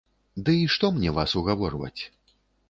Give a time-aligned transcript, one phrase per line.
[0.47, 2.01] Дый што мне вас угаворваць.